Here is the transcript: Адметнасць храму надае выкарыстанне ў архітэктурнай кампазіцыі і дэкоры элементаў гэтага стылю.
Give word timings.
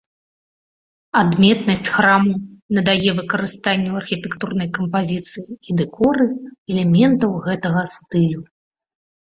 Адметнасць 1.19 1.89
храму 1.97 2.33
надае 2.79 3.09
выкарыстанне 3.19 3.87
ў 3.91 3.95
архітэктурнай 4.05 4.69
кампазіцыі 4.79 5.49
і 5.67 5.81
дэкоры 5.85 6.25
элементаў 6.71 7.31
гэтага 7.51 7.81
стылю. 7.99 8.41